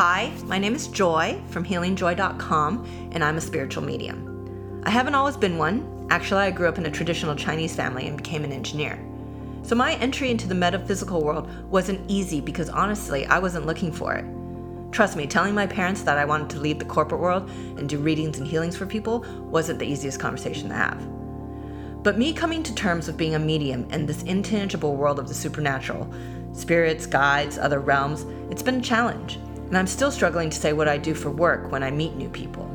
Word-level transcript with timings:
Hi, 0.00 0.32
my 0.44 0.58
name 0.58 0.76
is 0.76 0.86
Joy 0.86 1.42
from 1.48 1.64
healingjoy.com, 1.64 3.10
and 3.10 3.24
I'm 3.24 3.36
a 3.36 3.40
spiritual 3.40 3.82
medium. 3.82 4.80
I 4.84 4.90
haven't 4.90 5.16
always 5.16 5.36
been 5.36 5.58
one. 5.58 6.06
Actually, 6.08 6.42
I 6.42 6.52
grew 6.52 6.68
up 6.68 6.78
in 6.78 6.86
a 6.86 6.90
traditional 6.92 7.34
Chinese 7.34 7.74
family 7.74 8.06
and 8.06 8.16
became 8.16 8.44
an 8.44 8.52
engineer. 8.52 9.04
So 9.62 9.74
my 9.74 9.94
entry 9.94 10.30
into 10.30 10.46
the 10.46 10.54
metaphysical 10.54 11.24
world 11.24 11.50
wasn't 11.68 12.08
easy 12.08 12.40
because 12.40 12.68
honestly, 12.68 13.26
I 13.26 13.40
wasn't 13.40 13.66
looking 13.66 13.90
for 13.90 14.14
it. 14.14 14.24
Trust 14.92 15.16
me, 15.16 15.26
telling 15.26 15.52
my 15.52 15.66
parents 15.66 16.02
that 16.02 16.16
I 16.16 16.24
wanted 16.24 16.50
to 16.50 16.60
leave 16.60 16.78
the 16.78 16.84
corporate 16.84 17.20
world 17.20 17.50
and 17.50 17.88
do 17.88 17.98
readings 17.98 18.38
and 18.38 18.46
healings 18.46 18.76
for 18.76 18.86
people 18.86 19.26
wasn't 19.50 19.80
the 19.80 19.86
easiest 19.88 20.20
conversation 20.20 20.68
to 20.68 20.76
have. 20.76 22.04
But 22.04 22.18
me 22.18 22.32
coming 22.32 22.62
to 22.62 22.72
terms 22.72 23.08
with 23.08 23.16
being 23.16 23.34
a 23.34 23.40
medium 23.40 23.90
in 23.90 24.06
this 24.06 24.22
intangible 24.22 24.94
world 24.94 25.18
of 25.18 25.26
the 25.26 25.34
supernatural, 25.34 26.08
spirits, 26.52 27.04
guides, 27.04 27.58
other 27.58 27.80
realms, 27.80 28.26
it's 28.48 28.62
been 28.62 28.76
a 28.76 28.80
challenge. 28.80 29.40
And 29.68 29.76
I'm 29.76 29.86
still 29.86 30.10
struggling 30.10 30.50
to 30.50 30.56
say 30.56 30.72
what 30.72 30.88
I 30.88 30.98
do 30.98 31.14
for 31.14 31.30
work 31.30 31.70
when 31.70 31.82
I 31.82 31.90
meet 31.90 32.16
new 32.16 32.30
people. 32.30 32.74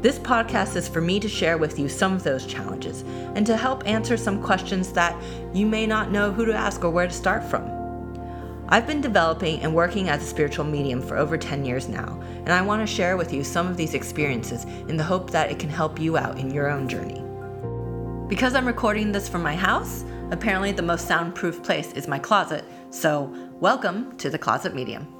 This 0.00 0.18
podcast 0.18 0.76
is 0.76 0.88
for 0.88 1.02
me 1.02 1.20
to 1.20 1.28
share 1.28 1.58
with 1.58 1.78
you 1.78 1.86
some 1.86 2.14
of 2.14 2.22
those 2.22 2.46
challenges 2.46 3.02
and 3.34 3.44
to 3.46 3.56
help 3.56 3.86
answer 3.86 4.16
some 4.16 4.42
questions 4.42 4.92
that 4.92 5.20
you 5.52 5.66
may 5.66 5.86
not 5.86 6.10
know 6.10 6.32
who 6.32 6.46
to 6.46 6.54
ask 6.54 6.84
or 6.84 6.90
where 6.90 7.06
to 7.06 7.12
start 7.12 7.44
from. 7.44 7.68
I've 8.68 8.86
been 8.86 9.00
developing 9.00 9.60
and 9.60 9.74
working 9.74 10.08
as 10.08 10.22
a 10.22 10.26
spiritual 10.26 10.64
medium 10.64 11.02
for 11.02 11.18
over 11.18 11.36
10 11.36 11.64
years 11.64 11.88
now, 11.88 12.18
and 12.22 12.50
I 12.50 12.62
want 12.62 12.80
to 12.80 12.94
share 12.94 13.16
with 13.16 13.32
you 13.32 13.42
some 13.42 13.66
of 13.66 13.76
these 13.76 13.94
experiences 13.94 14.64
in 14.88 14.96
the 14.96 15.04
hope 15.04 15.30
that 15.32 15.50
it 15.50 15.58
can 15.58 15.68
help 15.68 15.98
you 15.98 16.16
out 16.16 16.38
in 16.38 16.50
your 16.50 16.70
own 16.70 16.88
journey. 16.88 17.20
Because 18.28 18.54
I'm 18.54 18.66
recording 18.66 19.10
this 19.10 19.28
from 19.28 19.42
my 19.42 19.56
house, 19.56 20.04
apparently 20.30 20.70
the 20.70 20.82
most 20.82 21.08
soundproof 21.08 21.64
place 21.64 21.92
is 21.94 22.06
my 22.06 22.20
closet, 22.20 22.64
so 22.90 23.34
welcome 23.54 24.16
to 24.18 24.30
the 24.30 24.38
Closet 24.38 24.72
Medium. 24.72 25.19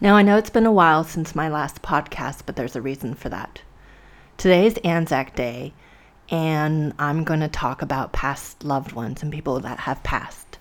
Now, 0.00 0.16
I 0.16 0.22
know 0.22 0.36
it's 0.36 0.50
been 0.50 0.66
a 0.66 0.72
while 0.72 1.04
since 1.04 1.34
my 1.34 1.48
last 1.48 1.80
podcast, 1.80 2.42
but 2.46 2.56
there's 2.56 2.76
a 2.76 2.82
reason 2.82 3.14
for 3.14 3.28
that. 3.28 3.62
Today 4.36 4.66
is 4.66 4.76
Anzac 4.78 5.36
Day, 5.36 5.72
and 6.28 6.92
I'm 6.98 7.22
going 7.22 7.40
to 7.40 7.48
talk 7.48 7.80
about 7.80 8.12
past 8.12 8.64
loved 8.64 8.92
ones 8.92 9.22
and 9.22 9.32
people 9.32 9.60
that 9.60 9.80
have 9.80 10.02
passed. 10.02 10.58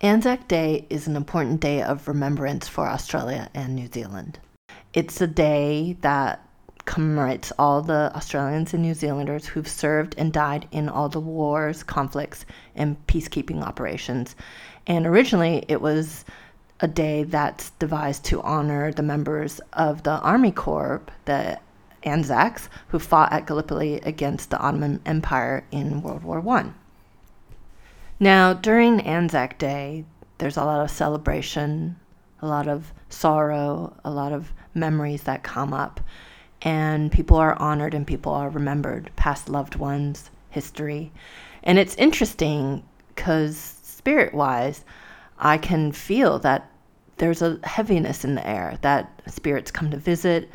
Anzac 0.00 0.48
Day 0.48 0.86
is 0.88 1.06
an 1.06 1.14
important 1.14 1.60
day 1.60 1.82
of 1.82 2.08
remembrance 2.08 2.66
for 2.66 2.88
Australia 2.88 3.50
and 3.52 3.76
New 3.76 3.86
Zealand. 3.86 4.38
It's 4.94 5.20
a 5.20 5.26
day 5.26 5.98
that 6.00 6.42
commemorates 6.84 7.52
all 7.58 7.82
the 7.82 8.12
Australians 8.14 8.74
and 8.74 8.82
New 8.82 8.94
Zealanders 8.94 9.46
who've 9.46 9.68
served 9.68 10.14
and 10.18 10.32
died 10.32 10.68
in 10.70 10.88
all 10.88 11.08
the 11.08 11.20
wars, 11.20 11.82
conflicts, 11.82 12.44
and 12.74 12.96
peacekeeping 13.06 13.62
operations 13.62 14.34
and 14.86 15.06
originally, 15.06 15.64
it 15.68 15.80
was 15.80 16.24
a 16.80 16.88
day 16.88 17.22
that's 17.24 17.70
devised 17.78 18.24
to 18.24 18.42
honor 18.42 18.92
the 18.92 19.02
members 19.02 19.60
of 19.72 20.02
the 20.02 20.18
Army 20.18 20.50
Corps, 20.50 21.02
the 21.26 21.60
Anzacs, 22.02 22.68
who 22.88 22.98
fought 22.98 23.32
at 23.32 23.46
Gallipoli 23.46 23.96
against 24.00 24.50
the 24.50 24.58
Ottoman 24.58 25.00
Empire 25.04 25.64
in 25.70 26.02
World 26.02 26.24
War 26.24 26.46
I. 26.48 26.70
Now, 28.18 28.52
during 28.52 29.00
Anzac 29.02 29.58
Day, 29.58 30.04
there's 30.38 30.56
a 30.56 30.64
lot 30.64 30.82
of 30.82 30.90
celebration, 30.90 31.96
a 32.40 32.48
lot 32.48 32.66
of 32.66 32.92
sorrow, 33.10 33.96
a 34.04 34.10
lot 34.10 34.32
of 34.32 34.52
memories 34.74 35.22
that 35.22 35.42
come 35.42 35.74
up, 35.74 36.00
and 36.62 37.10
people 37.10 37.36
are 37.36 37.60
honored 37.60 37.94
and 37.94 38.06
people 38.06 38.32
are 38.32 38.50
remembered, 38.50 39.10
past 39.16 39.48
loved 39.48 39.76
ones, 39.76 40.30
history. 40.50 41.12
And 41.62 41.78
it's 41.78 41.94
interesting 41.96 42.82
because 43.14 43.56
spirit 43.56 44.34
wise, 44.34 44.84
I 45.38 45.58
can 45.58 45.92
feel 45.92 46.38
that 46.40 46.70
there's 47.16 47.42
a 47.42 47.58
heaviness 47.64 48.24
in 48.24 48.34
the 48.34 48.46
air, 48.46 48.78
that 48.82 49.22
spirits 49.26 49.70
come 49.70 49.90
to 49.90 49.96
visit, 49.96 50.50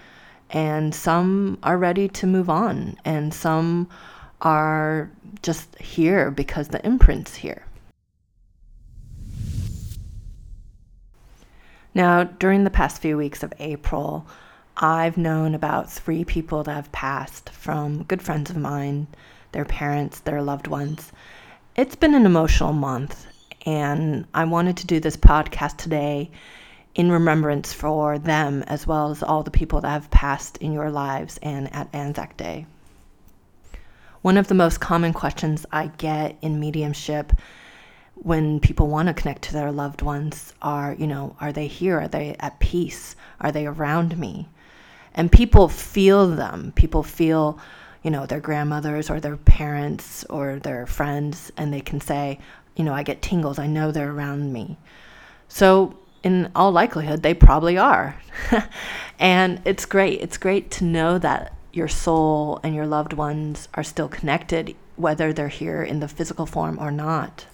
and 0.49 0.93
some 0.93 1.59
are 1.63 1.77
ready 1.77 2.07
to 2.09 2.27
move 2.27 2.49
on, 2.49 2.95
and 3.05 3.33
some 3.33 3.87
are 4.41 5.11
just 5.41 5.75
here 5.79 6.31
because 6.31 6.67
the 6.69 6.85
imprint's 6.85 7.35
here. 7.35 7.63
Now, 11.93 12.23
during 12.23 12.63
the 12.63 12.69
past 12.69 13.01
few 13.01 13.15
weeks 13.15 13.41
of 13.41 13.53
April, 13.59 14.27
I've 14.77 15.15
known 15.15 15.55
about 15.55 15.89
three 15.89 16.25
people 16.25 16.63
that 16.63 16.73
have 16.73 16.91
passed 16.91 17.49
from 17.51 18.03
good 18.03 18.21
friends 18.21 18.49
of 18.49 18.57
mine, 18.57 19.07
their 19.53 19.63
parents, 19.63 20.19
their 20.19 20.41
loved 20.41 20.67
ones. 20.67 21.13
It's 21.77 21.95
been 21.95 22.13
an 22.13 22.25
emotional 22.25 22.73
month, 22.73 23.25
and 23.65 24.25
I 24.33 24.43
wanted 24.43 24.75
to 24.77 24.85
do 24.85 24.99
this 24.99 25.15
podcast 25.15 25.77
today 25.77 26.29
in 26.93 27.09
remembrance 27.09 27.71
for 27.71 28.19
them 28.19 28.63
as 28.63 28.85
well 28.85 29.11
as 29.11 29.23
all 29.23 29.43
the 29.43 29.51
people 29.51 29.79
that 29.79 29.89
have 29.89 30.11
passed 30.11 30.57
in 30.57 30.73
your 30.73 30.91
lives 30.91 31.39
and 31.41 31.73
at 31.73 31.87
Anzac 31.93 32.35
Day. 32.35 32.65
One 34.23 34.35
of 34.35 34.49
the 34.49 34.55
most 34.55 34.81
common 34.81 35.13
questions 35.13 35.65
I 35.71 35.87
get 35.87 36.37
in 36.41 36.59
mediumship 36.59 37.31
when 38.15 38.59
people 38.59 38.87
want 38.87 39.07
to 39.07 39.13
connect 39.13 39.43
to 39.43 39.53
their 39.53 39.71
loved 39.71 40.01
ones 40.01 40.53
are, 40.61 40.95
you 40.99 41.07
know, 41.07 41.37
are 41.39 41.53
they 41.53 41.67
here? 41.67 42.01
Are 42.01 42.07
they 42.09 42.35
at 42.41 42.59
peace? 42.59 43.15
Are 43.39 43.53
they 43.53 43.67
around 43.67 44.17
me? 44.17 44.49
And 45.15 45.31
people 45.31 45.67
feel 45.69 46.27
them. 46.27 46.73
People 46.75 47.01
feel, 47.01 47.57
you 48.03 48.11
know, 48.11 48.25
their 48.25 48.41
grandmothers 48.41 49.09
or 49.09 49.19
their 49.19 49.37
parents 49.37 50.25
or 50.29 50.59
their 50.59 50.85
friends, 50.85 51.51
and 51.57 51.73
they 51.73 51.81
can 51.81 52.01
say, 52.01 52.39
you 52.75 52.83
know, 52.83 52.93
I 52.93 53.03
get 53.03 53.21
tingles. 53.21 53.57
I 53.57 53.67
know 53.67 53.91
they're 53.91 54.11
around 54.11 54.51
me. 54.51 54.77
So, 55.47 55.97
in 56.21 56.51
all 56.55 56.71
likelihood, 56.71 57.23
they 57.23 57.33
probably 57.33 57.77
are. 57.77 58.19
and 59.19 59.61
it's 59.63 59.85
great. 59.85 60.21
It's 60.21 60.37
great 60.37 60.69
to 60.71 60.83
know 60.83 61.17
that 61.19 61.53
your 61.71 61.87
soul 61.87 62.59
and 62.63 62.73
your 62.75 62.87
loved 62.87 63.13
ones 63.13 63.69
are 63.73 63.83
still 63.83 64.07
connected, 64.07 64.75
whether 64.95 65.31
they're 65.31 65.47
here 65.47 65.83
in 65.83 65.99
the 65.99 66.07
physical 66.07 66.45
form 66.45 66.77
or 66.79 66.91
not. 66.91 67.45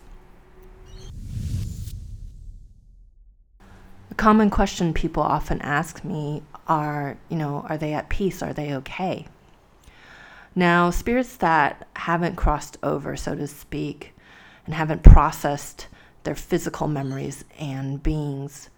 A 4.09 4.15
common 4.15 4.49
question 4.49 4.93
people 4.93 5.23
often 5.23 5.61
ask 5.61 6.03
me 6.03 6.43
are, 6.71 7.17
you 7.27 7.35
know, 7.35 7.65
are 7.67 7.77
they 7.77 7.93
at 7.93 8.07
peace? 8.07 8.41
Are 8.41 8.53
they 8.53 8.73
okay? 8.75 9.27
Now, 10.55 10.89
spirits 10.89 11.35
that 11.37 11.85
haven't 11.97 12.37
crossed 12.37 12.77
over, 12.81 13.17
so 13.17 13.35
to 13.35 13.45
speak, 13.45 14.13
and 14.65 14.73
haven't 14.73 15.03
processed 15.03 15.87
their 16.23 16.35
physical 16.35 16.87
memories 16.87 17.43
and 17.59 18.01
beings, 18.01 18.69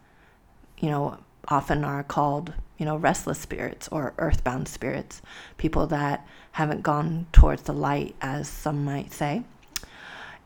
you 0.79 0.89
know, 0.89 1.19
often 1.49 1.83
are 1.83 2.01
called, 2.03 2.53
you 2.79 2.85
know, 2.85 2.95
restless 2.97 3.37
spirits 3.37 3.87
or 3.89 4.15
earthbound 4.17 4.67
spirits, 4.67 5.21
people 5.57 5.85
that 5.85 6.25
haven't 6.53 6.81
gone 6.81 7.27
towards 7.31 7.61
the 7.61 7.73
light, 7.73 8.15
as 8.21 8.47
some 8.47 8.83
might 8.83 9.13
say. 9.13 9.43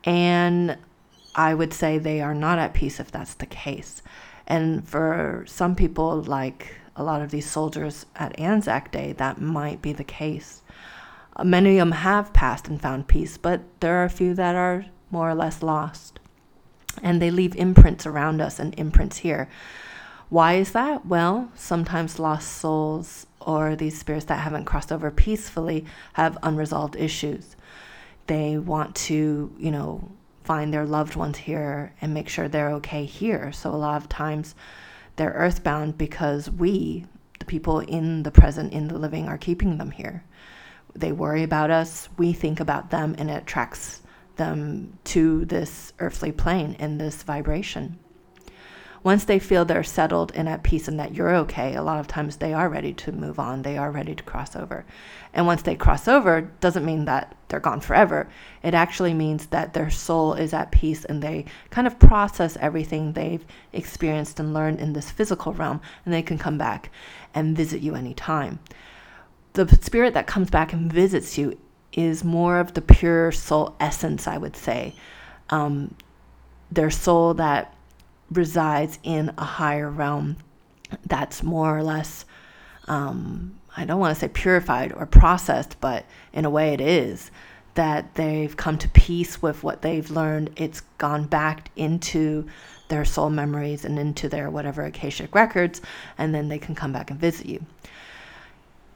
And 0.03 0.77
I 1.33 1.53
would 1.53 1.71
say 1.71 1.97
they 1.97 2.19
are 2.19 2.35
not 2.35 2.59
at 2.59 2.73
peace 2.73 2.99
if 2.99 3.09
that's 3.09 3.35
the 3.35 3.45
case. 3.45 4.01
And 4.47 4.85
for 4.87 5.45
some 5.47 5.75
people, 5.75 6.23
like 6.23 6.75
a 6.97 7.03
lot 7.03 7.21
of 7.21 7.31
these 7.31 7.49
soldiers 7.49 8.05
at 8.15 8.37
Anzac 8.39 8.91
Day, 8.91 9.13
that 9.13 9.39
might 9.39 9.81
be 9.81 9.93
the 9.93 10.03
case. 10.03 10.63
Uh, 11.35 11.43
many 11.43 11.77
of 11.77 11.87
them 11.87 11.91
have 11.91 12.33
passed 12.33 12.67
and 12.67 12.81
found 12.81 13.07
peace, 13.07 13.37
but 13.37 13.61
there 13.79 13.95
are 14.01 14.05
a 14.05 14.09
few 14.09 14.33
that 14.33 14.55
are 14.55 14.85
more 15.11 15.29
or 15.29 15.35
less 15.35 15.61
lost. 15.61 16.19
And 17.03 17.21
they 17.21 17.29
leave 17.29 17.55
imprints 17.55 18.07
around 18.07 18.41
us 18.41 18.59
and 18.59 18.77
imprints 18.77 19.17
here. 19.17 19.47
Why 20.29 20.55
is 20.55 20.71
that? 20.71 21.05
Well, 21.05 21.51
sometimes 21.55 22.19
lost 22.19 22.51
souls 22.51 23.27
or 23.39 23.75
these 23.75 23.97
spirits 23.97 24.25
that 24.25 24.39
haven't 24.39 24.65
crossed 24.65 24.91
over 24.91 25.11
peacefully 25.11 25.85
have 26.13 26.37
unresolved 26.43 26.95
issues. 26.95 27.55
They 28.25 28.57
want 28.57 28.95
to, 28.95 29.53
you 29.57 29.71
know, 29.71 30.11
find 30.43 30.73
their 30.73 30.85
loved 30.85 31.15
ones 31.15 31.37
here 31.37 31.93
and 32.01 32.13
make 32.13 32.27
sure 32.27 32.47
they're 32.47 32.71
okay 32.71 33.05
here. 33.05 33.51
So 33.51 33.69
a 33.69 33.77
lot 33.77 34.01
of 34.01 34.09
times 34.09 34.55
they're 35.17 35.31
earthbound 35.31 35.97
because 35.97 36.49
we, 36.49 37.05
the 37.39 37.45
people 37.45 37.79
in 37.81 38.23
the 38.23 38.31
present, 38.31 38.73
in 38.73 38.87
the 38.87 38.97
living, 38.97 39.27
are 39.27 39.37
keeping 39.37 39.77
them 39.77 39.91
here. 39.91 40.23
They 40.95 41.11
worry 41.11 41.43
about 41.43 41.69
us, 41.69 42.09
we 42.17 42.33
think 42.33 42.59
about 42.59 42.89
them, 42.89 43.15
and 43.17 43.29
it 43.29 43.43
attracts 43.43 44.01
them 44.37 44.97
to 45.03 45.45
this 45.45 45.93
earthly 45.99 46.31
plane 46.31 46.75
in 46.79 46.97
this 46.97 47.23
vibration. 47.23 47.99
Once 49.03 49.25
they 49.25 49.39
feel 49.39 49.63
they're 49.63 49.83
settled 49.83 50.31
and 50.35 50.49
at 50.49 50.63
peace 50.63 50.87
and 50.87 50.99
that 50.99 51.13
you're 51.13 51.35
okay, 51.35 51.75
a 51.75 51.81
lot 51.81 51.99
of 51.99 52.07
times 52.07 52.37
they 52.37 52.53
are 52.53 52.67
ready 52.67 52.93
to 52.93 53.11
move 53.11 53.39
on. 53.39 53.61
They 53.61 53.77
are 53.77 53.91
ready 53.91 54.15
to 54.15 54.23
cross 54.23 54.55
over. 54.55 54.85
And 55.33 55.45
once 55.45 55.61
they 55.61 55.75
cross 55.75 56.07
over, 56.07 56.41
doesn't 56.59 56.85
mean 56.85 57.05
that 57.05 57.35
they're 57.47 57.59
gone 57.59 57.79
forever. 57.79 58.27
It 58.63 58.73
actually 58.73 59.13
means 59.13 59.47
that 59.47 59.73
their 59.73 59.89
soul 59.89 60.33
is 60.33 60.53
at 60.53 60.71
peace 60.71 61.05
and 61.05 61.21
they 61.21 61.45
kind 61.69 61.87
of 61.87 61.99
process 61.99 62.57
everything 62.59 63.13
they've 63.13 63.45
experienced 63.71 64.39
and 64.39 64.53
learned 64.53 64.79
in 64.79 64.93
this 64.93 65.11
physical 65.11 65.53
realm 65.53 65.79
and 66.03 66.13
they 66.13 66.23
can 66.23 66.37
come 66.37 66.57
back 66.57 66.91
and 67.33 67.55
visit 67.55 67.81
you 67.81 67.95
anytime. 67.95 68.59
The 69.53 69.67
spirit 69.81 70.13
that 70.15 70.27
comes 70.27 70.49
back 70.49 70.73
and 70.73 70.91
visits 70.91 71.37
you 71.37 71.57
is 71.93 72.23
more 72.23 72.59
of 72.59 72.73
the 72.73 72.81
pure 72.81 73.31
soul 73.31 73.75
essence, 73.79 74.27
I 74.27 74.37
would 74.37 74.55
say. 74.55 74.93
Um, 75.49 75.95
their 76.71 76.91
soul 76.91 77.33
that 77.35 77.73
resides 78.31 78.99
in 79.03 79.33
a 79.37 79.43
higher 79.43 79.89
realm 79.89 80.37
that's 81.05 81.43
more 81.43 81.77
or 81.77 81.83
less, 81.83 82.25
um, 82.87 83.57
I 83.75 83.85
don't 83.85 83.99
want 83.99 84.15
to 84.15 84.19
say 84.19 84.27
purified 84.27 84.93
or 84.93 85.05
processed, 85.05 85.79
but 85.79 86.05
in 86.33 86.45
a 86.45 86.49
way 86.49 86.73
it 86.73 86.81
is. 86.81 87.31
That 87.75 88.15
they've 88.15 88.57
come 88.57 88.79
to 88.79 88.89
peace 88.89 89.39
with 89.39 89.63
what 89.63 89.83
they've 89.83 90.09
learned. 90.09 90.49
It's 90.55 90.81
gone 90.97 91.25
back 91.25 91.69
into 91.75 92.47
their 92.87 93.05
soul 93.05 93.29
memories 93.29 93.85
and 93.85 93.99
into 93.99 94.27
their 94.29 94.49
whatever 94.49 94.83
Akashic 94.83 95.35
records, 95.35 95.81
and 96.17 96.33
then 96.33 96.47
they 96.47 96.57
can 96.57 96.73
come 96.73 96.91
back 96.91 97.11
and 97.11 97.19
visit 97.19 97.45
you. 97.45 97.63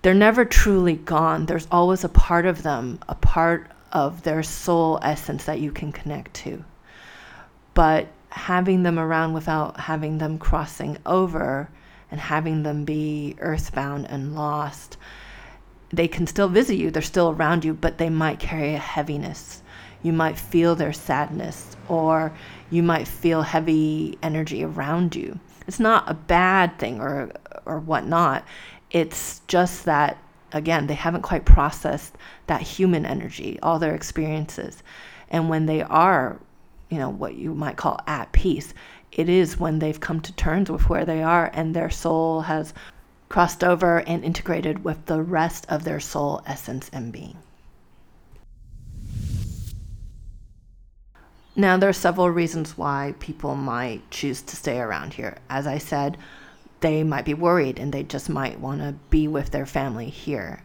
They're 0.02 0.16
never 0.16 0.46
truly 0.46 0.96
gone. 0.96 1.46
There's 1.46 1.68
always 1.72 2.04
a 2.04 2.10
part 2.10 2.48
of 2.48 2.64
them, 2.64 2.98
a 3.08 3.14
part 3.14 3.70
of 3.92 4.24
their 4.24 4.42
soul 4.42 4.98
essence 5.04 5.44
that 5.46 5.60
you 5.60 5.72
can 5.72 5.92
connect 5.92 6.34
to. 6.36 6.64
But 7.76 8.08
having 8.32 8.84
them 8.84 8.98
around 8.98 9.34
without 9.34 9.80
having 9.80 10.18
them 10.18 10.40
crossing 10.40 10.98
over 11.06 11.70
and 12.10 12.20
having 12.20 12.64
them 12.64 12.86
be 12.86 13.36
earthbound 13.40 14.08
and 14.10 14.36
lost, 14.36 14.98
they 15.90 16.08
can 16.08 16.26
still 16.26 16.48
visit 16.48 16.76
you. 16.76 16.92
They're 16.92 17.02
still 17.02 17.32
around 17.32 17.66
you, 17.66 17.74
but 17.74 17.98
they 17.98 18.10
might 18.10 18.40
carry 18.40 18.74
a 18.74 18.80
heaviness. 18.80 19.62
You 20.04 20.14
might 20.14 20.40
feel 20.40 20.76
their 20.76 20.94
sadness, 20.94 21.76
or 21.88 22.34
you 22.70 22.82
might 22.82 23.08
feel 23.08 23.42
heavy 23.44 24.18
energy 24.24 24.64
around 24.64 25.16
you. 25.16 25.40
It's 25.68 25.80
not 25.80 26.10
a 26.10 26.14
bad 26.14 26.80
thing 26.80 27.00
or 27.00 27.32
or 27.66 27.80
whatnot. 27.80 28.44
It's 28.90 29.42
just 29.48 29.86
that 29.86 30.18
again 30.54 30.88
they 30.88 30.96
haven't 30.96 31.22
quite 31.22 31.46
processed 31.46 32.16
that 32.48 32.62
human 32.62 33.06
energy, 33.06 33.60
all 33.62 33.78
their 33.78 33.94
experiences, 33.94 34.82
and 35.30 35.50
when 35.50 35.66
they 35.66 35.84
are, 35.84 36.40
you 36.92 36.98
know, 36.98 37.10
what 37.10 37.36
you 37.36 37.56
might 37.56 37.78
call 37.78 38.00
at 38.06 38.32
peace, 38.34 38.74
it 39.14 39.30
is 39.30 39.60
when 39.60 39.80
they've 39.80 40.00
come 40.00 40.20
to 40.20 40.34
terms 40.34 40.70
with 40.70 40.90
where 40.90 41.06
they 41.06 41.24
are 41.24 41.50
and 41.54 41.74
their 41.74 41.90
soul 41.90 42.42
has 42.42 42.74
crossed 43.30 43.64
over 43.64 44.00
and 44.00 44.26
integrated 44.26 44.84
with 44.84 45.06
the 45.06 45.22
rest 45.22 45.66
of 45.70 45.86
their 45.86 46.02
soul 46.02 46.44
essence 46.46 46.90
and 46.92 47.14
being. 47.14 47.38
Now, 51.56 51.78
there 51.78 51.90
are 51.90 51.94
several 51.94 52.30
reasons 52.30 52.78
why 52.78 53.16
people 53.20 53.56
might 53.56 54.10
choose 54.12 54.42
to 54.42 54.56
stay 54.56 54.80
around 54.80 55.14
here. 55.14 55.38
As 55.50 55.68
I 55.68 55.78
said, 55.78 56.18
they 56.82 57.04
might 57.04 57.26
be 57.26 57.34
worried 57.34 57.80
and 57.80 57.94
they 57.94 58.04
just 58.04 58.30
might 58.30 58.60
want 58.60 58.82
to 58.82 58.96
be 59.10 59.28
with 59.28 59.52
their 59.52 59.66
family 59.66 60.10
here. 60.10 60.64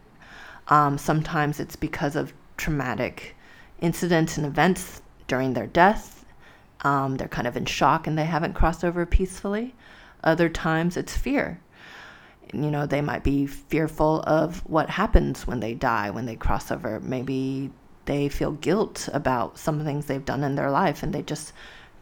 Um, 0.68 0.98
sometimes 0.98 1.60
it's 1.60 1.76
because 1.76 2.16
of 2.16 2.32
traumatic 2.56 3.36
incidents 3.80 4.36
and 4.36 4.46
events 4.46 5.02
during 5.28 5.52
their 5.52 5.66
death. 5.66 6.15
Um, 6.82 7.16
they're 7.16 7.28
kind 7.28 7.46
of 7.46 7.56
in 7.56 7.64
shock 7.64 8.06
and 8.06 8.18
they 8.18 8.24
haven't 8.24 8.54
crossed 8.54 8.84
over 8.84 9.06
peacefully. 9.06 9.74
Other 10.22 10.48
times 10.48 10.96
it's 10.96 11.16
fear. 11.16 11.60
You 12.52 12.70
know, 12.70 12.86
they 12.86 13.00
might 13.00 13.24
be 13.24 13.46
fearful 13.46 14.22
of 14.22 14.60
what 14.68 14.90
happens 14.90 15.46
when 15.46 15.60
they 15.60 15.74
die, 15.74 16.10
when 16.10 16.26
they 16.26 16.36
cross 16.36 16.70
over. 16.70 17.00
Maybe 17.00 17.70
they 18.04 18.28
feel 18.28 18.52
guilt 18.52 19.08
about 19.12 19.58
some 19.58 19.84
things 19.84 20.06
they've 20.06 20.24
done 20.24 20.44
in 20.44 20.54
their 20.54 20.70
life 20.70 21.02
and 21.02 21.12
they 21.12 21.22
just 21.22 21.52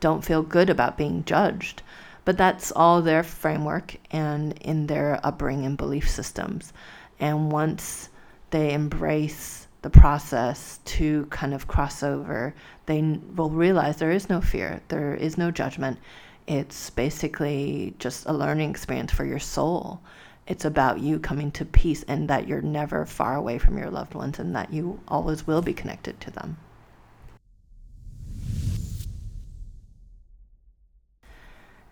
don't 0.01 0.25
feel 0.25 0.43
good 0.43 0.69
about 0.69 0.99
being 0.99 1.25
judged. 1.25 1.83
But 2.25 2.37
that's 2.39 2.73
all 2.73 3.03
their 3.03 3.23
framework 3.23 3.97
and 4.11 4.53
in 4.61 4.87
their 4.87 5.21
upbringing 5.23 5.67
and 5.67 5.77
belief 5.77 6.09
systems. 6.09 6.73
And 7.21 7.51
once 7.53 8.09
they 8.51 8.73
embrace 8.73 9.64
the 9.85 9.91
process 9.91 10.81
to 10.85 11.27
kind 11.27 11.55
of 11.55 11.69
cross 11.69 12.03
over, 12.03 12.53
they 12.87 13.01
will 13.37 13.51
realize 13.51 13.99
there 13.99 14.11
is 14.11 14.29
no 14.29 14.41
fear, 14.41 14.81
there 14.89 15.15
is 15.15 15.39
no 15.39 15.53
judgment. 15.53 16.01
It's 16.49 16.91
basically 16.91 17.95
just 18.01 18.27
a 18.27 18.33
learning 18.33 18.71
experience 18.71 19.13
for 19.13 19.25
your 19.25 19.39
soul 19.39 20.01
it's 20.47 20.65
about 20.65 21.01
you 21.01 21.19
coming 21.19 21.51
to 21.53 21.65
peace 21.65 22.03
and 22.07 22.29
that 22.29 22.47
you're 22.47 22.61
never 22.61 23.07
far 23.07 23.35
away 23.35 23.59
from 23.59 23.79
your 23.79 23.91
loved 23.91 24.15
ones 24.15 24.39
and 24.39 24.55
that 24.55 24.73
you 24.73 25.01
always 25.09 25.47
will 25.47 25.63
be 25.63 25.73
connected 25.73 26.21
to 26.21 26.31
them. 26.31 26.59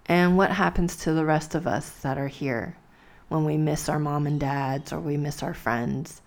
And 0.07 0.37
what 0.37 0.51
happens 0.51 0.97
to 0.97 1.13
the 1.13 1.25
rest 1.25 1.55
of 1.55 1.67
us 1.67 1.89
that 2.03 2.19
are 2.19 2.29
here 2.29 2.77
when 3.29 3.45
we 3.47 3.57
miss 3.57 3.89
our 3.89 3.99
mom 3.99 4.27
and 4.27 4.39
dads 4.39 4.93
or 4.93 5.01
we 5.01 5.17
miss 5.17 5.43
our 5.43 5.55
friends, 5.55 6.21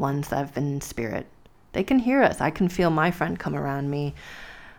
ones 0.00 0.28
that 0.28 0.38
have 0.38 0.54
been 0.54 0.74
in 0.74 0.80
spirit? 0.80 1.26
They 1.72 1.84
can 1.84 2.00
hear 2.00 2.22
us. 2.22 2.40
I 2.40 2.50
can 2.50 2.68
feel 2.68 2.90
my 2.90 3.12
friend 3.12 3.38
come 3.38 3.54
around 3.54 3.90
me, 3.90 4.14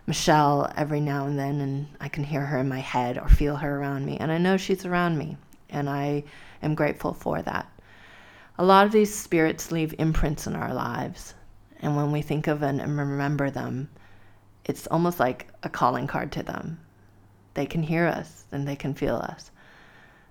Michelle, 0.06 0.70
every 0.76 1.00
now 1.00 1.26
and 1.26 1.38
then, 1.38 1.60
and 1.60 1.86
I 2.00 2.08
can 2.08 2.24
hear 2.24 2.44
her 2.44 2.58
in 2.58 2.68
my 2.68 2.80
head 2.80 3.16
or 3.16 3.28
feel 3.28 3.56
her 3.56 3.78
around 3.78 4.04
me. 4.04 4.18
And 4.18 4.30
I 4.30 4.36
know 4.36 4.56
she's 4.58 4.84
around 4.84 5.16
me. 5.16 5.38
And 5.70 5.88
I 5.88 6.24
am 6.62 6.74
grateful 6.74 7.14
for 7.14 7.40
that. 7.40 7.66
A 8.58 8.64
lot 8.64 8.84
of 8.84 8.92
these 8.92 9.14
spirits 9.14 9.72
leave 9.72 9.94
imprints 9.98 10.46
in 10.46 10.54
our 10.54 10.74
lives. 10.74 11.34
And 11.80 11.96
when 11.96 12.12
we 12.12 12.20
think 12.20 12.46
of 12.46 12.62
and 12.62 12.80
remember 12.80 13.50
them, 13.50 13.88
it's 14.64 14.86
almost 14.88 15.18
like 15.18 15.48
a 15.62 15.68
calling 15.68 16.06
card 16.06 16.30
to 16.32 16.42
them. 16.42 16.78
They 17.54 17.66
can 17.66 17.82
hear 17.82 18.06
us 18.06 18.44
and 18.52 18.68
they 18.68 18.76
can 18.76 18.94
feel 18.94 19.16
us. 19.16 19.50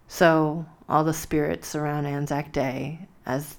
So, 0.07 0.65
all 0.88 1.03
the 1.03 1.13
spirits 1.13 1.75
around 1.75 2.05
Anzac 2.05 2.51
Day, 2.51 3.07
as 3.25 3.57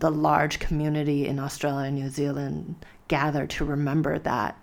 the 0.00 0.10
large 0.10 0.58
community 0.58 1.26
in 1.26 1.38
Australia 1.38 1.86
and 1.86 1.96
New 1.96 2.10
Zealand 2.10 2.84
gather 3.08 3.46
to 3.46 3.64
remember 3.64 4.18
that, 4.18 4.58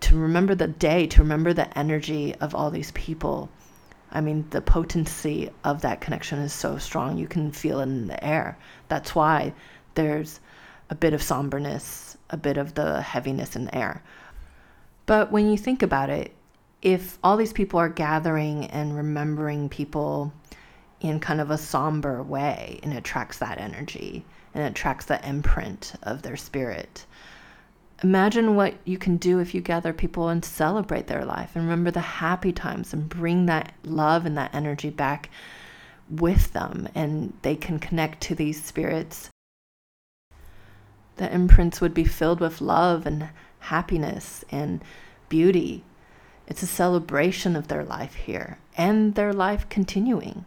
to 0.00 0.16
remember 0.16 0.54
the 0.54 0.68
day, 0.68 1.06
to 1.08 1.22
remember 1.22 1.52
the 1.52 1.76
energy 1.78 2.34
of 2.36 2.54
all 2.54 2.70
these 2.70 2.92
people 2.92 3.50
I 4.12 4.20
mean, 4.20 4.44
the 4.50 4.60
potency 4.60 5.48
of 5.64 5.80
that 5.82 6.02
connection 6.02 6.38
is 6.38 6.52
so 6.52 6.76
strong. 6.76 7.16
You 7.16 7.26
can 7.26 7.50
feel 7.50 7.80
it 7.80 7.84
in 7.84 8.08
the 8.08 8.22
air. 8.22 8.58
That's 8.88 9.14
why 9.14 9.54
there's 9.94 10.38
a 10.90 10.94
bit 10.94 11.14
of 11.14 11.22
somberness, 11.22 12.18
a 12.28 12.36
bit 12.36 12.58
of 12.58 12.74
the 12.74 13.00
heaviness 13.00 13.56
in 13.56 13.64
the 13.64 13.74
air. 13.74 14.02
But 15.06 15.32
when 15.32 15.50
you 15.50 15.56
think 15.56 15.82
about 15.82 16.10
it, 16.10 16.34
if 16.82 17.18
all 17.24 17.38
these 17.38 17.54
people 17.54 17.78
are 17.80 17.88
gathering 17.88 18.66
and 18.66 18.94
remembering 18.94 19.70
people 19.70 20.32
in 21.02 21.20
kind 21.20 21.40
of 21.40 21.50
a 21.50 21.58
somber 21.58 22.22
way, 22.22 22.80
and 22.82 22.94
attracts 22.94 23.38
that 23.38 23.58
energy 23.58 24.24
and 24.54 24.64
attracts 24.64 25.04
the 25.06 25.28
imprint 25.28 25.92
of 26.02 26.22
their 26.22 26.36
spirit, 26.36 27.04
Imagine 28.02 28.56
what 28.56 28.74
you 28.84 28.98
can 28.98 29.16
do 29.16 29.38
if 29.38 29.54
you 29.54 29.60
gather 29.60 29.92
people 29.92 30.28
and 30.28 30.44
celebrate 30.44 31.06
their 31.06 31.24
life 31.24 31.54
and 31.54 31.64
remember 31.64 31.92
the 31.92 32.00
happy 32.00 32.52
times 32.52 32.92
and 32.92 33.08
bring 33.08 33.46
that 33.46 33.72
love 33.84 34.26
and 34.26 34.36
that 34.36 34.52
energy 34.52 34.90
back 34.90 35.30
with 36.10 36.52
them 36.52 36.88
and 36.96 37.32
they 37.42 37.54
can 37.54 37.78
connect 37.78 38.20
to 38.22 38.34
these 38.34 38.62
spirits. 38.62 39.30
The 41.16 41.32
imprints 41.32 41.80
would 41.80 41.94
be 41.94 42.04
filled 42.04 42.40
with 42.40 42.60
love 42.60 43.06
and 43.06 43.28
happiness 43.60 44.44
and 44.50 44.82
beauty. 45.28 45.84
It's 46.48 46.64
a 46.64 46.66
celebration 46.66 47.54
of 47.54 47.68
their 47.68 47.84
life 47.84 48.14
here 48.14 48.58
and 48.76 49.14
their 49.14 49.32
life 49.32 49.68
continuing. 49.68 50.44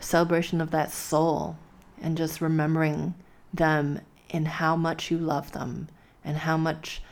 Celebration 0.00 0.60
of 0.60 0.70
that 0.70 0.90
soul 0.90 1.56
and 2.00 2.16
just 2.16 2.40
remembering 2.40 3.14
them 3.52 4.00
and 4.30 4.48
how 4.48 4.76
much 4.76 5.10
you 5.10 5.18
love 5.18 5.52
them 5.52 5.88
and 6.24 6.38
how 6.38 6.56
much 6.56 7.02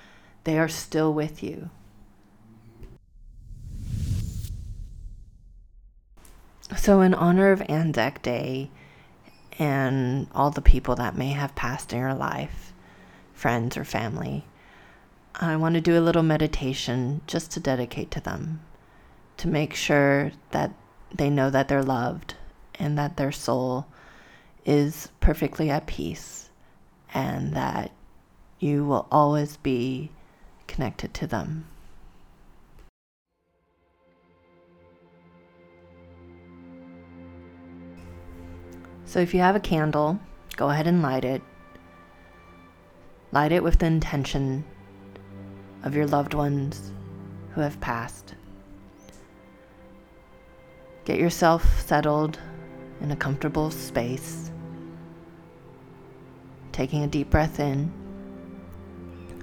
they 0.45 0.59
are 0.59 0.69
still 0.69 1.13
with 1.13 1.43
you. 1.43 1.71
So, 6.77 7.01
in 7.01 7.15
honor 7.15 7.51
of 7.51 7.63
Anzac 7.69 8.23
Day 8.23 8.71
and 9.59 10.29
all 10.35 10.51
the 10.51 10.61
people 10.61 10.95
that 10.97 11.17
may 11.17 11.31
have 11.31 11.55
passed 11.55 11.93
in 11.93 11.99
your 11.99 12.15
life, 12.15 12.73
friends 13.33 13.77
or 13.77 13.85
family, 13.85 14.45
I 15.35 15.57
want 15.57 15.75
to 15.77 15.81
do 15.81 15.99
a 15.99 16.01
little 16.01 16.23
meditation 16.23 17.23
just 17.27 17.51
to 17.53 17.61
dedicate 17.61 18.11
to 18.13 18.21
them, 18.21 18.61
to 19.39 19.49
make 19.49 19.75
sure 19.75 20.33
that 20.51 20.73
they 21.15 21.31
know 21.31 21.49
that 21.49 21.69
they're 21.69 21.83
loved 21.83 22.35
and 22.79 22.99
that 22.99 23.17
their 23.17 23.33
soul 23.33 23.87
is 24.65 25.09
perfectly 25.21 25.71
at 25.71 25.87
peace 25.87 26.51
and 27.15 27.55
that 27.55 27.91
you 28.61 28.85
will 28.85 29.07
always 29.11 29.57
be 29.59 30.11
connected 30.67 31.15
to 31.15 31.27
them. 31.27 31.67
So 39.05 39.21
if 39.21 39.33
you 39.33 39.41
have 39.41 39.57
a 39.57 39.61
candle, 39.61 40.21
go 40.57 40.69
ahead 40.69 40.87
and 40.87 41.01
light 41.01 41.25
it. 41.25 41.41
Light 43.33 43.53
it 43.53 43.63
with 43.63 43.79
the 43.79 43.87
intention 43.87 44.65
of 45.83 45.95
your 45.95 46.07
loved 46.07 46.35
ones 46.35 46.93
who 47.55 47.63
have 47.63 47.81
passed. 47.81 48.35
Get 51.07 51.19
yourself 51.19 51.81
settled 51.81 52.39
in 53.01 53.11
a 53.11 53.17
comfortable 53.17 53.71
space. 53.71 54.51
taking 56.79 57.03
a 57.03 57.09
deep 57.09 57.29
breath 57.29 57.59
in, 57.59 57.93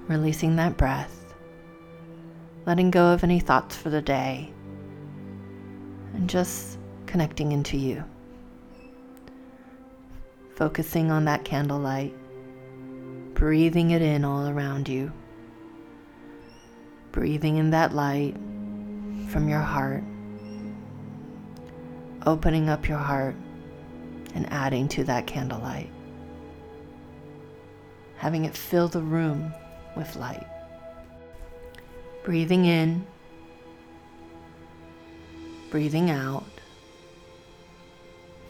releasing 0.08 0.56
that 0.56 0.74
breath, 0.78 1.34
letting 2.64 2.90
go 2.90 3.12
of 3.12 3.22
any 3.22 3.38
thoughts 3.38 3.76
for 3.76 3.90
the 3.90 4.00
day, 4.00 4.50
and 6.14 6.30
just 6.30 6.78
connecting 7.04 7.52
into 7.52 7.76
you. 7.76 8.02
Focusing 10.54 11.10
on 11.10 11.26
that 11.26 11.44
candlelight, 11.44 12.14
breathing 13.34 13.90
it 13.90 14.00
in 14.00 14.24
all 14.24 14.48
around 14.48 14.88
you, 14.88 15.12
breathing 17.12 17.58
in 17.58 17.68
that 17.68 17.94
light 17.94 18.34
from 19.28 19.46
your 19.46 19.60
heart, 19.60 20.02
opening 22.24 22.70
up 22.70 22.88
your 22.88 22.96
heart 22.96 23.36
and 24.34 24.50
adding 24.52 24.88
to 24.88 25.04
that 25.04 25.26
candlelight, 25.26 25.90
having 28.16 28.44
it 28.44 28.56
fill 28.56 28.88
the 28.88 29.00
room 29.00 29.52
with 29.96 30.16
light. 30.16 30.46
Breathing 32.24 32.64
in, 32.64 33.06
breathing 35.70 36.10
out, 36.10 36.44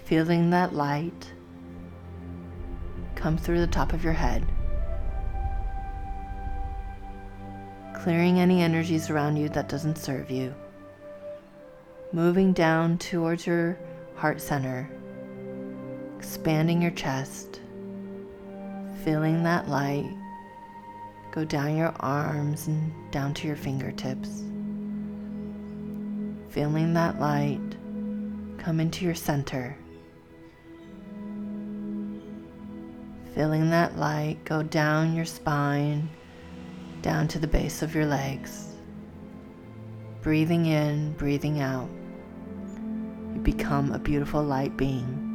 feeling 0.04 0.50
that 0.50 0.74
light 0.74 1.32
come 3.14 3.36
through 3.36 3.60
the 3.60 3.66
top 3.66 3.92
of 3.92 4.04
your 4.04 4.12
head. 4.12 4.46
Clearing 7.94 8.38
any 8.38 8.62
energies 8.62 9.10
around 9.10 9.36
you 9.36 9.48
that 9.48 9.68
doesn't 9.68 9.98
serve 9.98 10.30
you. 10.30 10.54
Moving 12.12 12.52
down 12.52 12.98
towards 12.98 13.46
your 13.46 13.78
heart 14.14 14.40
center 14.40 14.88
expanding 16.16 16.80
your 16.80 16.90
chest, 16.92 17.60
feeling 19.04 19.42
that 19.42 19.68
light 19.68 20.10
go 21.30 21.44
down 21.44 21.76
your 21.76 21.94
arms 22.00 22.66
and 22.66 22.92
down 23.10 23.34
to 23.34 23.46
your 23.46 23.56
fingertips. 23.56 24.42
Feeling 26.48 26.94
that 26.94 27.20
light 27.20 27.60
come 28.56 28.80
into 28.80 29.04
your 29.04 29.14
center. 29.14 29.76
Feeling 33.34 33.68
that 33.68 33.98
light 33.98 34.38
go 34.44 34.62
down 34.62 35.14
your 35.14 35.26
spine, 35.26 36.08
down 37.02 37.28
to 37.28 37.38
the 37.38 37.46
base 37.46 37.82
of 37.82 37.94
your 37.94 38.06
legs. 38.06 38.68
Breathing 40.22 40.64
in, 40.64 41.12
breathing 41.12 41.60
out. 41.60 41.90
You 43.34 43.40
become 43.42 43.92
a 43.92 43.98
beautiful 43.98 44.42
light 44.42 44.74
being 44.78 45.25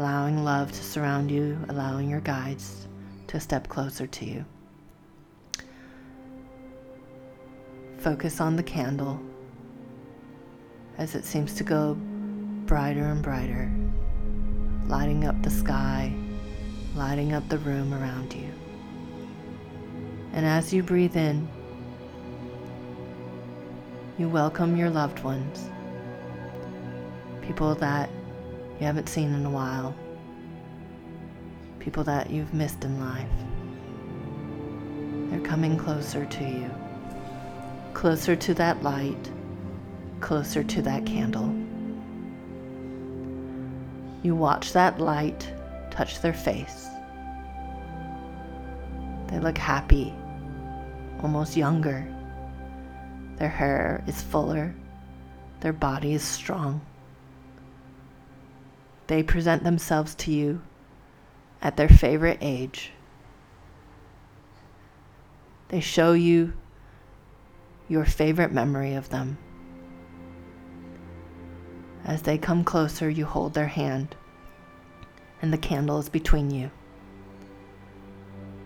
allowing 0.00 0.42
love 0.42 0.72
to 0.72 0.82
surround 0.82 1.30
you, 1.30 1.58
allowing 1.68 2.08
your 2.08 2.22
guides 2.22 2.88
to 3.26 3.38
step 3.38 3.68
closer 3.68 4.06
to 4.06 4.24
you. 4.24 4.42
Focus 7.98 8.40
on 8.40 8.56
the 8.56 8.62
candle 8.62 9.20
as 10.96 11.14
it 11.14 11.22
seems 11.22 11.54
to 11.54 11.62
go 11.62 11.98
brighter 12.64 13.04
and 13.04 13.22
brighter, 13.22 13.70
lighting 14.86 15.26
up 15.26 15.42
the 15.42 15.50
sky, 15.50 16.10
lighting 16.94 17.34
up 17.34 17.46
the 17.50 17.58
room 17.58 17.92
around 17.92 18.32
you. 18.32 18.48
And 20.32 20.46
as 20.46 20.72
you 20.72 20.82
breathe 20.82 21.16
in, 21.18 21.46
you 24.16 24.30
welcome 24.30 24.78
your 24.78 24.88
loved 24.88 25.22
ones, 25.22 25.68
people 27.42 27.74
that 27.74 28.08
you 28.80 28.86
haven't 28.86 29.10
seen 29.10 29.34
in 29.34 29.44
a 29.44 29.50
while, 29.50 29.94
people 31.80 32.02
that 32.04 32.30
you've 32.30 32.54
missed 32.54 32.82
in 32.82 32.98
life. 32.98 33.28
They're 35.30 35.46
coming 35.46 35.76
closer 35.76 36.24
to 36.24 36.44
you, 36.44 36.70
closer 37.92 38.34
to 38.34 38.54
that 38.54 38.82
light, 38.82 39.30
closer 40.20 40.64
to 40.64 40.80
that 40.82 41.04
candle. 41.04 41.54
You 44.22 44.34
watch 44.34 44.72
that 44.72 44.98
light 44.98 45.52
touch 45.90 46.22
their 46.22 46.32
face. 46.32 46.88
They 49.28 49.40
look 49.40 49.58
happy, 49.58 50.14
almost 51.22 51.54
younger. 51.54 52.06
Their 53.36 53.50
hair 53.50 54.02
is 54.06 54.22
fuller, 54.22 54.74
their 55.60 55.74
body 55.74 56.14
is 56.14 56.22
strong. 56.22 56.80
They 59.10 59.24
present 59.24 59.64
themselves 59.64 60.14
to 60.14 60.30
you 60.30 60.62
at 61.60 61.76
their 61.76 61.88
favorite 61.88 62.38
age. 62.40 62.92
They 65.66 65.80
show 65.80 66.12
you 66.12 66.52
your 67.88 68.04
favorite 68.04 68.52
memory 68.52 68.94
of 68.94 69.08
them. 69.08 69.36
As 72.04 72.22
they 72.22 72.38
come 72.38 72.62
closer, 72.62 73.10
you 73.10 73.26
hold 73.26 73.52
their 73.52 73.66
hand, 73.66 74.14
and 75.42 75.52
the 75.52 75.58
candle 75.58 75.98
is 75.98 76.08
between 76.08 76.52
you. 76.52 76.70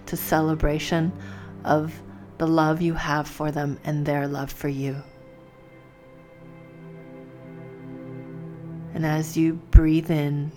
To 0.05 0.15
celebration 0.15 1.11
of 1.65 2.03
the 2.37 2.47
love 2.47 2.83
you 2.83 2.93
have 2.93 3.27
for 3.27 3.51
them 3.51 3.79
and 3.83 4.05
their 4.05 4.29
love 4.29 4.53
for 4.53 4.69
you. 4.69 5.05
And 8.95 9.05
as 9.05 9.37
you 9.37 9.55
breathe 9.71 10.11
in, 10.11 10.51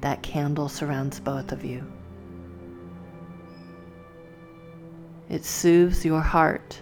that 0.00 0.22
candle 0.22 0.68
surrounds 0.68 1.20
both 1.20 1.52
of 1.52 1.64
you. 1.64 1.84
It 5.28 5.44
soothes 5.44 6.04
your 6.04 6.20
heart 6.20 6.80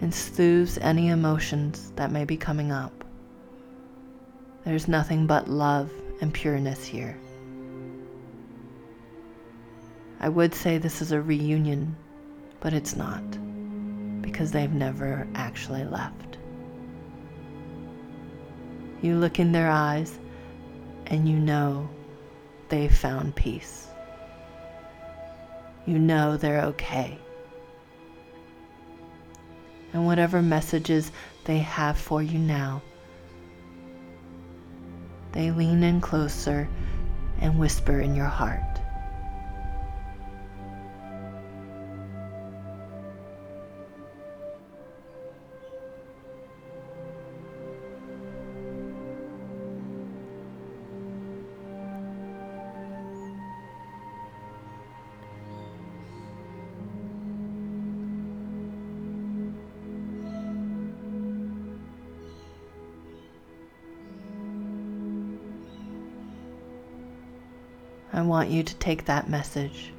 and 0.00 0.12
soothes 0.12 0.78
any 0.78 1.08
emotions 1.08 1.92
that 1.96 2.10
may 2.10 2.24
be 2.24 2.36
coming 2.36 2.72
up. 2.72 3.04
There's 4.64 4.88
nothing 4.88 5.26
but 5.26 5.48
love 5.48 5.90
and 6.20 6.32
pureness 6.32 6.84
here. 6.84 7.16
I 10.20 10.28
would 10.28 10.54
say 10.54 10.78
this 10.78 11.02
is 11.02 11.12
a 11.12 11.20
reunion, 11.20 11.94
but 12.60 12.72
it's 12.72 12.96
not 12.96 13.22
because 14.22 14.50
they've 14.50 14.72
never 14.72 15.28
actually 15.34 15.84
left. 15.84 16.38
You 19.04 19.16
look 19.16 19.38
in 19.38 19.52
their 19.52 19.68
eyes 19.68 20.18
and 21.08 21.28
you 21.28 21.38
know 21.38 21.90
they've 22.70 22.90
found 22.90 23.36
peace. 23.36 23.86
You 25.84 25.98
know 25.98 26.38
they're 26.38 26.62
okay. 26.62 27.18
And 29.92 30.06
whatever 30.06 30.40
messages 30.40 31.12
they 31.44 31.58
have 31.58 31.98
for 31.98 32.22
you 32.22 32.38
now, 32.38 32.80
they 35.32 35.50
lean 35.50 35.82
in 35.82 36.00
closer 36.00 36.66
and 37.42 37.58
whisper 37.58 38.00
in 38.00 38.14
your 38.14 38.24
heart. 38.24 38.80
Want 68.26 68.50
you 68.50 68.62
to 68.62 68.74
take 68.76 69.04
that 69.06 69.28
message 69.28 69.92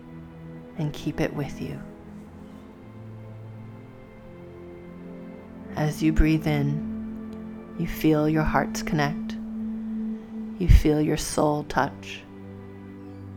and 0.78 0.94
keep 0.94 1.22
it 1.22 1.34
with 1.34 1.62
you. 1.62 1.80
As 5.76 6.02
you 6.02 6.14
breathe 6.14 6.48
in, 6.48 7.76
you 7.78 7.88
feel 7.88 8.30
your 8.30 8.44
hearts 8.44 8.82
connect. 8.82 9.34
You 10.58 10.70
feel 10.70 11.02
your 11.02 11.18
soul 11.18 11.66
touch. 11.66 12.22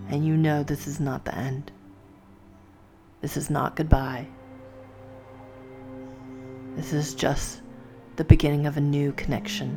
And 0.08 0.24
you 0.24 0.36
know 0.36 0.62
this 0.62 0.86
is 0.86 1.00
not 1.00 1.24
the 1.24 1.34
end. 1.34 1.72
This 3.20 3.36
is 3.36 3.50
not 3.50 3.74
goodbye. 3.74 4.28
This 6.76 6.92
is 6.92 7.14
just 7.14 7.60
the 8.14 8.24
beginning 8.24 8.66
of 8.66 8.76
a 8.76 8.80
new 8.80 9.10
connection, 9.12 9.76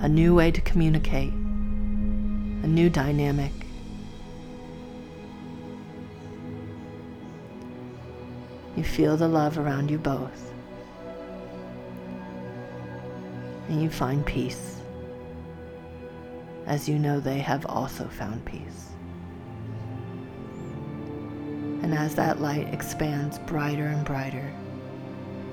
a 0.00 0.08
new 0.08 0.34
way 0.34 0.50
to 0.50 0.60
communicate, 0.60 1.32
a 2.62 2.66
new 2.66 2.90
dynamic. 2.90 3.52
You 8.76 8.84
feel 8.84 9.16
the 9.16 9.28
love 9.28 9.58
around 9.58 9.90
you 9.90 9.98
both. 9.98 10.52
And 13.68 13.82
you 13.82 13.90
find 13.90 14.24
peace 14.24 14.80
as 16.66 16.88
you 16.88 16.98
know 16.98 17.18
they 17.18 17.38
have 17.38 17.66
also 17.66 18.06
found 18.06 18.44
peace. 18.44 18.90
And 21.82 21.94
as 21.94 22.14
that 22.14 22.40
light 22.40 22.72
expands 22.72 23.38
brighter 23.40 23.86
and 23.86 24.04
brighter, 24.04 24.52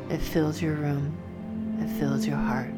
it 0.09 0.19
fills 0.19 0.61
your 0.61 0.75
room, 0.75 1.17
it 1.81 1.89
fills 1.99 2.27
your 2.27 2.37
heart. 2.37 2.73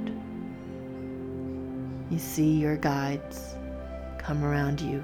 You 2.09 2.17
see 2.17 2.51
your 2.51 2.77
guides 2.77 3.55
come 4.29 4.45
around 4.45 4.79
you 4.79 5.03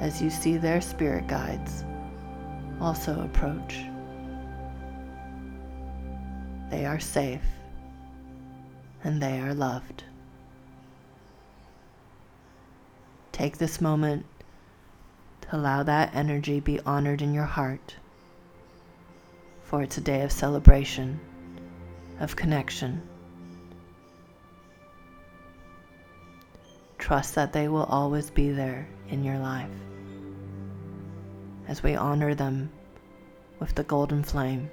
as 0.00 0.22
you 0.22 0.30
see 0.30 0.56
their 0.56 0.80
spirit 0.80 1.26
guides 1.26 1.84
also 2.80 3.20
approach. 3.20 3.84
They 6.70 6.86
are 6.86 6.98
safe 6.98 7.44
and 9.04 9.22
they 9.22 9.38
are 9.38 9.52
loved. 9.52 10.04
Take 13.32 13.58
this 13.58 13.82
moment 13.82 14.24
to 15.42 15.54
allow 15.54 15.82
that 15.82 16.14
energy 16.14 16.58
be 16.58 16.80
honored 16.86 17.20
in 17.20 17.34
your 17.34 17.44
heart, 17.44 17.96
for 19.62 19.82
it's 19.82 19.98
a 19.98 20.00
day 20.00 20.22
of 20.22 20.32
celebration, 20.32 21.20
of 22.18 22.34
connection. 22.34 23.02
Trust 27.02 27.34
that 27.34 27.52
they 27.52 27.66
will 27.66 27.82
always 27.82 28.30
be 28.30 28.50
there 28.50 28.86
in 29.08 29.24
your 29.24 29.36
life 29.36 29.68
as 31.66 31.82
we 31.82 31.96
honor 31.96 32.32
them 32.32 32.70
with 33.58 33.74
the 33.74 33.82
golden 33.82 34.22
flame. 34.22 34.70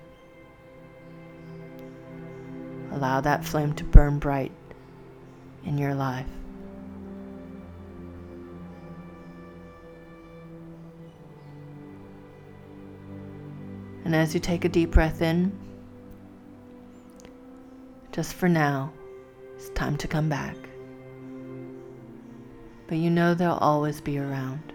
Allow 2.91 3.21
that 3.21 3.43
flame 3.43 3.73
to 3.73 3.83
burn 3.83 4.19
bright 4.19 4.51
in 5.65 5.79
your 5.79 5.95
life. 5.95 6.27
And 14.05 14.15
as 14.15 14.35
you 14.35 14.39
take 14.39 14.65
a 14.65 14.69
deep 14.69 14.91
breath 14.91 15.23
in, 15.23 15.51
just 18.11 18.35
for 18.35 18.47
now, 18.47 18.93
it's 19.55 19.69
time 19.69 19.97
to 19.97 20.07
come 20.07 20.29
back. 20.29 20.68
But 22.89 22.97
you 22.97 23.09
know 23.09 23.33
they'll 23.33 23.53
always 23.53 24.01
be 24.01 24.19
around, 24.19 24.73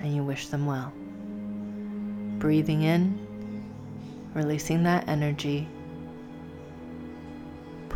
and 0.00 0.16
you 0.16 0.24
wish 0.24 0.46
them 0.48 0.64
well. 0.64 0.92
Breathing 2.38 2.82
in, 2.82 3.68
releasing 4.34 4.84
that 4.84 5.08
energy 5.08 5.68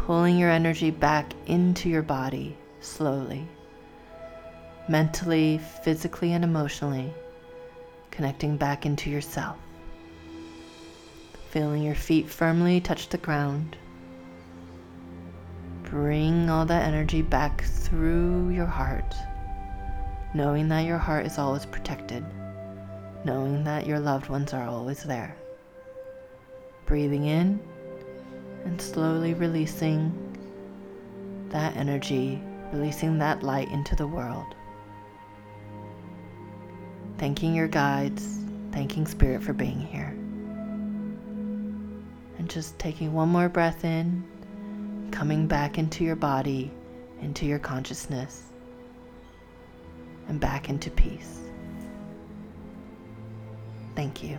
pulling 0.08 0.38
your 0.38 0.48
energy 0.48 0.90
back 0.90 1.34
into 1.48 1.86
your 1.90 2.00
body 2.00 2.56
slowly, 2.80 3.46
mentally, 4.88 5.60
physically, 5.84 6.32
and 6.32 6.42
emotionally, 6.42 7.12
connecting 8.10 8.56
back 8.56 8.86
into 8.86 9.10
yourself. 9.10 9.58
Feeling 11.50 11.82
your 11.82 11.94
feet 11.94 12.26
firmly 12.26 12.80
touch 12.80 13.10
the 13.10 13.18
ground. 13.18 13.76
Bring 15.82 16.48
all 16.48 16.64
that 16.64 16.88
energy 16.88 17.20
back 17.20 17.64
through 17.64 18.48
your 18.48 18.64
heart, 18.64 19.14
knowing 20.34 20.68
that 20.68 20.84
your 20.84 20.98
heart 20.98 21.26
is 21.26 21.38
always 21.38 21.64
protected, 21.64 22.24
knowing 23.24 23.64
that 23.64 23.86
your 23.86 23.98
loved 23.98 24.28
ones 24.28 24.52
are 24.52 24.68
always 24.68 25.02
there. 25.04 25.34
Breathing 26.86 27.24
in 27.26 27.60
and 28.64 28.80
slowly 28.80 29.34
releasing 29.34 30.12
that 31.48 31.76
energy, 31.76 32.40
releasing 32.72 33.18
that 33.18 33.42
light 33.42 33.68
into 33.70 33.96
the 33.96 34.06
world. 34.06 34.54
Thanking 37.16 37.54
your 37.54 37.68
guides, 37.68 38.40
thanking 38.72 39.06
Spirit 39.06 39.42
for 39.42 39.52
being 39.52 39.80
here. 39.80 40.14
And 42.38 42.48
just 42.48 42.78
taking 42.78 43.12
one 43.12 43.30
more 43.30 43.48
breath 43.48 43.84
in, 43.84 44.22
coming 45.10 45.46
back 45.46 45.78
into 45.78 46.04
your 46.04 46.16
body, 46.16 46.70
into 47.20 47.46
your 47.46 47.58
consciousness, 47.58 48.47
and 50.28 50.38
back 50.38 50.68
into 50.68 50.90
peace. 50.90 51.40
Thank 53.96 54.22
you. 54.22 54.38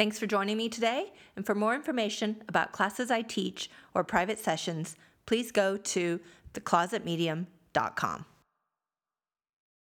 Thanks 0.00 0.18
for 0.18 0.26
joining 0.26 0.56
me 0.56 0.70
today. 0.70 1.12
And 1.36 1.44
for 1.44 1.54
more 1.54 1.74
information 1.74 2.42
about 2.48 2.72
classes 2.72 3.10
I 3.10 3.20
teach 3.20 3.68
or 3.92 4.02
private 4.02 4.38
sessions, 4.38 4.96
please 5.26 5.52
go 5.52 5.76
to 5.76 6.20
theclosetmedium.com. 6.54 8.24